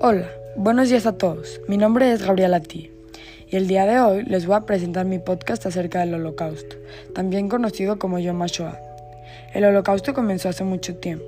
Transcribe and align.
Hola, 0.00 0.28
buenos 0.56 0.88
días 0.88 1.06
a 1.06 1.16
todos. 1.16 1.60
Mi 1.68 1.76
nombre 1.76 2.12
es 2.12 2.26
Gabriela 2.26 2.60
Tí 2.60 2.90
y 3.48 3.56
el 3.56 3.68
día 3.68 3.86
de 3.86 4.00
hoy 4.00 4.24
les 4.24 4.46
voy 4.46 4.56
a 4.56 4.66
presentar 4.66 5.06
mi 5.06 5.18
podcast 5.18 5.64
acerca 5.66 6.00
del 6.00 6.14
Holocausto, 6.14 6.76
también 7.14 7.48
conocido 7.48 7.98
como 7.98 8.18
Yom 8.18 8.42
HaShoah. 8.42 8.80
El 9.54 9.64
Holocausto 9.64 10.14
comenzó 10.14 10.48
hace 10.48 10.64
mucho 10.64 10.96
tiempo, 10.96 11.26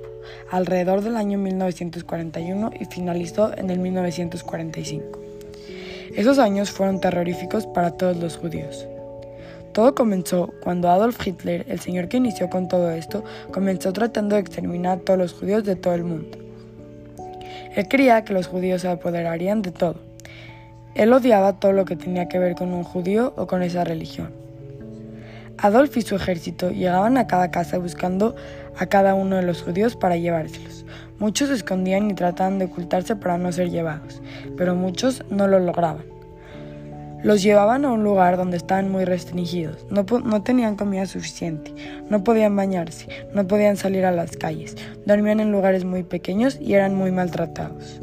alrededor 0.51 1.01
del 1.01 1.15
año 1.15 1.37
1941 1.37 2.71
y 2.79 2.85
finalizó 2.85 3.55
en 3.57 3.69
el 3.69 3.79
1945. 3.79 5.19
Esos 6.15 6.39
años 6.39 6.71
fueron 6.71 6.99
terroríficos 6.99 7.67
para 7.67 7.91
todos 7.91 8.17
los 8.17 8.37
judíos. 8.37 8.87
Todo 9.73 9.95
comenzó 9.95 10.53
cuando 10.63 10.89
Adolf 10.89 11.25
Hitler, 11.25 11.65
el 11.67 11.79
señor 11.79 12.07
que 12.07 12.17
inició 12.17 12.49
con 12.49 12.67
todo 12.67 12.91
esto, 12.91 13.23
comenzó 13.51 13.91
tratando 13.93 14.35
de 14.35 14.41
exterminar 14.41 14.99
a 14.99 15.01
todos 15.01 15.19
los 15.19 15.33
judíos 15.33 15.63
de 15.63 15.75
todo 15.75 15.93
el 15.93 16.03
mundo. 16.03 16.44
Él 17.75 17.87
creía 17.89 18.23
que 18.23 18.33
los 18.33 18.47
judíos 18.47 18.81
se 18.81 18.87
apoderarían 18.87 19.61
de 19.61 19.71
todo. 19.71 19.97
Él 20.95 21.11
odiaba 21.11 21.59
todo 21.59 21.73
lo 21.73 21.83
que 21.83 21.97
tenía 21.97 22.29
que 22.29 22.39
ver 22.39 22.55
con 22.55 22.73
un 22.73 22.83
judío 22.83 23.33
o 23.35 23.47
con 23.47 23.61
esa 23.63 23.83
religión. 23.83 24.31
Adolf 25.57 25.97
y 25.97 26.01
su 26.01 26.15
ejército 26.15 26.71
llegaban 26.71 27.17
a 27.17 27.27
cada 27.27 27.51
casa 27.51 27.77
buscando 27.77 28.35
a 28.77 28.85
cada 28.85 29.13
uno 29.13 29.35
de 29.35 29.43
los 29.43 29.61
judíos 29.61 29.97
para 29.97 30.15
llevárselos. 30.15 30.85
Muchos 31.19 31.49
se 31.49 31.55
escondían 31.55 32.09
y 32.09 32.13
trataban 32.13 32.59
de 32.59 32.65
ocultarse 32.65 33.15
para 33.17 33.37
no 33.37 33.51
ser 33.51 33.69
llevados, 33.69 34.21
pero 34.57 34.75
muchos 34.75 35.23
no 35.29 35.47
lo 35.47 35.59
lograban. 35.59 36.14
Los 37.25 37.41
llevaban 37.41 37.85
a 37.85 37.91
un 37.91 38.03
lugar 38.03 38.37
donde 38.37 38.55
estaban 38.55 38.91
muy 38.91 39.03
restringidos, 39.03 39.87
no, 39.89 40.05
no, 40.23 40.43
tenían 40.43 40.75
comida 40.75 41.07
suficiente, 41.07 41.73
no 42.07 42.23
podían 42.23 42.55
bañarse, 42.55 43.07
no 43.33 43.47
podían 43.47 43.77
salir 43.77 44.05
a 44.05 44.11
las 44.11 44.37
calles, 44.37 44.77
dormían 45.07 45.39
en 45.39 45.51
lugares 45.51 45.85
muy 45.85 46.03
pequeños 46.03 46.59
y 46.61 46.75
eran 46.75 46.93
muy 46.93 47.11
maltratados. 47.11 47.99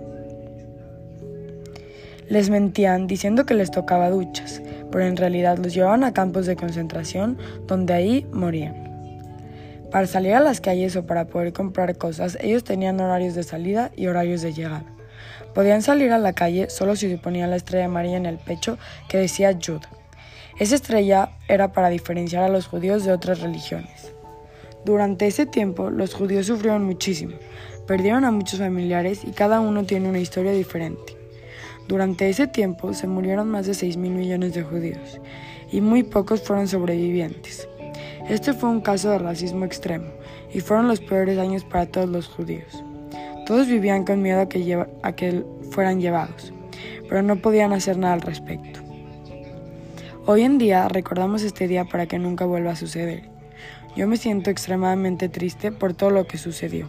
Les 2.29 2.51
mentían 2.51 3.07
diciendo 3.07 3.47
que 3.47 3.55
les 3.55 3.71
tocaba 3.71 4.11
duchas, 4.11 4.61
pero 4.91 5.05
en 5.05 5.17
realidad 5.17 5.57
los 5.57 5.73
llevaban 5.73 6.03
a 6.03 6.13
campos 6.13 6.47
de 6.47 6.57
concentración 6.57 7.39
donde 7.69 7.95
ahí 7.95 8.27
morían. 8.33 8.75
Para 9.93 10.09
salir 10.09 10.35
a 10.35 10.41
las 10.41 10.61
calles 10.61 10.97
o 10.97 11.07
para 11.07 11.27
poder 11.27 11.53
comprar 11.53 11.97
cosas, 11.97 12.37
ellos 12.41 12.65
tenían 12.65 12.99
horarios 12.99 13.37
de 13.37 13.45
salida 13.45 13.93
y 13.95 14.09
horarios 14.09 14.43
de 14.43 14.53
llegada. 14.53 14.85
Podían 15.55 15.83
salir 15.83 16.13
a 16.13 16.19
la 16.19 16.33
calle 16.33 16.71
solo 16.71 16.97
si 16.97 17.09
se 17.09 17.19
ponían 17.19 17.51
la 17.51 17.57
estrella 17.57 17.87
amarilla 17.87 18.17
en 18.17 18.27
el 18.27 18.39
pecho 18.39 18.79
que 19.09 19.19
decía 19.19 19.53
Yud. 19.53 19.83
Esa 20.59 20.75
estrella 20.75 21.31
era 21.49 21.73
para 21.73 21.89
diferenciar 21.89 22.45
a 22.45 22.49
los 22.49 22.67
judíos 22.67 23.05
de 23.05 23.13
otras 23.13 23.41
religiones. 23.41 24.13
Durante 24.85 25.27
ese 25.27 25.47
tiempo, 25.47 25.91
los 25.91 26.15
judíos 26.15 26.47
sufrieron 26.47 26.85
muchísimo, 26.85 27.37
perdieron 27.87 28.25
a 28.25 28.31
muchos 28.31 28.59
familiares 28.59 29.23
y 29.25 29.31
cada 29.31 29.61
uno 29.61 29.85
tiene 29.85 30.09
una 30.09 30.19
historia 30.19 30.53
diferente. 30.53 31.17
Durante 31.89 32.29
ese 32.29 32.47
tiempo 32.47 32.95
se 32.95 33.07
murieron 33.07 33.51
más 33.51 33.67
de 33.67 33.75
6 33.75 33.97
mil 33.97 34.13
millones 34.13 34.55
de 34.55 34.63
judíos 34.63 35.21
y 35.71 35.81
muy 35.81 36.03
pocos 36.03 36.43
fueron 36.43 36.69
sobrevivientes. 36.69 37.69
Este 38.29 38.53
fue 38.53 38.71
un 38.71 38.81
caso 38.81 39.11
de 39.11 39.19
racismo 39.19 39.65
extremo 39.65 40.07
y 40.53 40.61
fueron 40.61 40.89
los 40.89 41.01
peores 41.01 41.39
años 41.39 41.65
para 41.65 41.87
todos 41.87 42.09
los 42.09 42.29
judíos. 42.29 42.85
Todos 43.47 43.67
vivían 43.67 44.05
con 44.05 44.23
miedo 44.23 44.41
a 44.41 44.49
que, 44.49 44.87
a 45.03 45.13
que 45.13 45.45
fueran 45.71 46.01
llevados, 46.01 46.53
pero 47.09 47.23
no 47.23 47.37
podían 47.37 47.73
hacer 47.73 47.99
nada 47.99 48.15
al 48.15 48.21
respecto. 48.21 48.81
Hoy 50.27 50.43
en 50.43 50.59
día 50.59 50.89
recordamos 50.89 51.43
este 51.43 51.67
día 51.67 51.85
para 51.85 52.07
que 52.07 52.21
nunca 52.21 52.45
vuelva 52.45 52.73
a 52.73 52.77
suceder. 52.77 53.25
Yo 53.97 54.07
me 54.07 54.17
siento 54.17 54.51
extremadamente 54.51 55.29
triste 55.29 55.73
por 55.73 55.95
todo 55.95 56.11
lo 56.11 56.27
que 56.29 56.39
sucedió. 56.39 56.89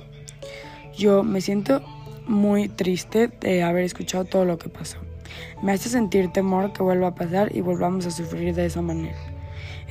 Yo 0.96 1.24
me 1.24 1.42
siento 1.42 1.82
muy 2.28 2.70
triste 2.70 3.28
de 3.28 3.64
haber 3.64 3.84
escuchado 3.84 4.26
todo 4.26 4.46
lo 4.46 4.60
que 4.60 4.70
pasó. 4.70 5.00
Me 5.64 5.72
hace 5.72 5.90
sentir 5.90 6.32
temor 6.32 6.72
que 6.72 6.84
vuelva 6.84 7.08
a 7.08 7.16
pasar 7.16 7.56
y 7.56 7.62
volvamos 7.62 8.06
a 8.06 8.12
sufrir 8.12 8.54
de 8.54 8.68
esa 8.68 8.84
manera. 8.84 9.18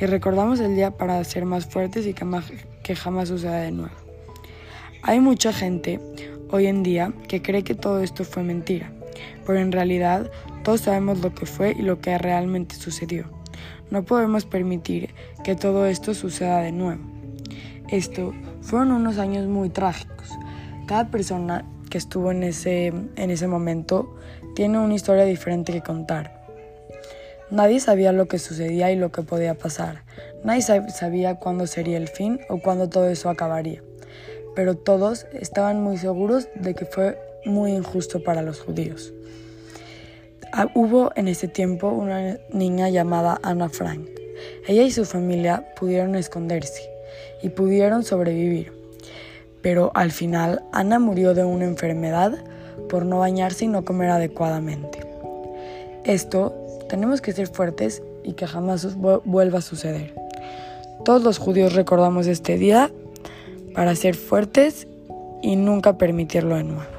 Y 0.00 0.06
recordamos 0.06 0.60
el 0.60 0.76
día 0.76 0.92
para 0.92 1.22
ser 1.24 1.44
más 1.44 1.66
fuertes 1.66 2.06
y 2.06 2.14
que 2.14 2.94
jamás 2.94 3.28
suceda 3.28 3.60
de 3.60 3.72
nuevo. 3.72 3.94
Hay 5.02 5.18
mucha 5.18 5.52
gente 5.52 6.00
hoy 6.52 6.66
en 6.66 6.82
día 6.82 7.12
que 7.28 7.40
cree 7.40 7.64
que 7.64 7.74
todo 7.74 8.00
esto 8.00 8.24
fue 8.24 8.42
mentira, 8.42 8.92
pero 9.46 9.58
en 9.58 9.72
realidad 9.72 10.30
todos 10.62 10.82
sabemos 10.82 11.20
lo 11.20 11.34
que 11.34 11.46
fue 11.46 11.72
y 11.72 11.82
lo 11.82 12.00
que 12.00 12.16
realmente 12.18 12.76
sucedió. 12.76 13.24
No 13.90 14.04
podemos 14.04 14.44
permitir 14.44 15.14
que 15.42 15.56
todo 15.56 15.86
esto 15.86 16.14
suceda 16.14 16.60
de 16.60 16.70
nuevo. 16.70 17.02
Esto 17.88 18.32
fueron 18.60 18.92
unos 18.92 19.18
años 19.18 19.46
muy 19.46 19.70
trágicos. 19.70 20.28
Cada 20.86 21.10
persona 21.10 21.64
que 21.90 21.98
estuvo 21.98 22.30
en 22.30 22.42
ese, 22.42 22.86
en 22.86 23.30
ese 23.30 23.48
momento 23.48 24.14
tiene 24.54 24.78
una 24.78 24.94
historia 24.94 25.24
diferente 25.24 25.72
que 25.72 25.82
contar. 25.82 26.42
Nadie 27.50 27.80
sabía 27.80 28.12
lo 28.12 28.28
que 28.28 28.38
sucedía 28.38 28.92
y 28.92 28.96
lo 28.96 29.10
que 29.10 29.22
podía 29.22 29.54
pasar. 29.54 30.04
Nadie 30.44 30.62
sabía 30.62 31.36
cuándo 31.36 31.66
sería 31.66 31.96
el 31.96 32.08
fin 32.08 32.40
o 32.48 32.58
cuándo 32.58 32.88
todo 32.88 33.08
eso 33.08 33.30
acabaría 33.30 33.82
pero 34.54 34.76
todos 34.76 35.26
estaban 35.32 35.82
muy 35.82 35.96
seguros 35.98 36.48
de 36.54 36.74
que 36.74 36.84
fue 36.84 37.18
muy 37.44 37.72
injusto 37.72 38.22
para 38.22 38.42
los 38.42 38.60
judíos. 38.60 39.12
Ah, 40.52 40.68
hubo 40.74 41.12
en 41.16 41.28
ese 41.28 41.48
tiempo 41.48 41.88
una 41.88 42.38
niña 42.52 42.90
llamada 42.90 43.40
Anna 43.42 43.68
Frank. 43.68 44.08
Ella 44.66 44.82
y 44.82 44.90
su 44.90 45.04
familia 45.04 45.72
pudieron 45.78 46.14
esconderse 46.14 46.82
y 47.42 47.48
pudieron 47.48 48.04
sobrevivir. 48.04 48.72
Pero 49.62 49.92
al 49.94 50.10
final 50.12 50.62
Ana 50.72 50.98
murió 50.98 51.34
de 51.34 51.44
una 51.44 51.64
enfermedad 51.64 52.36
por 52.88 53.06
no 53.06 53.20
bañarse 53.20 53.64
y 53.64 53.68
no 53.68 53.84
comer 53.84 54.10
adecuadamente. 54.10 55.00
Esto 56.04 56.54
tenemos 56.88 57.20
que 57.20 57.32
ser 57.32 57.46
fuertes 57.46 58.02
y 58.24 58.32
que 58.32 58.46
jamás 58.46 58.96
vuelva 58.96 59.58
a 59.58 59.62
suceder. 59.62 60.14
Todos 61.04 61.22
los 61.22 61.38
judíos 61.38 61.74
recordamos 61.74 62.26
este 62.26 62.58
día 62.58 62.90
para 63.74 63.94
ser 63.96 64.14
fuertes 64.14 64.86
y 65.42 65.56
nunca 65.56 65.98
permitirlo 65.98 66.56
de 66.56 66.64
nuevo. 66.64 66.91